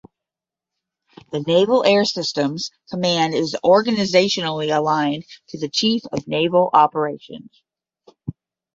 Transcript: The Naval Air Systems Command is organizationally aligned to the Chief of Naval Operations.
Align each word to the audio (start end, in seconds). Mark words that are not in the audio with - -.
The 1.31 1.41
Naval 1.41 1.83
Air 1.85 2.05
Systems 2.05 2.71
Command 2.89 3.35
is 3.35 3.55
organizationally 3.63 4.75
aligned 4.75 5.25
to 5.49 5.59
the 5.59 5.69
Chief 5.69 6.01
of 6.11 6.27
Naval 6.27 6.71
Operations. 6.73 7.61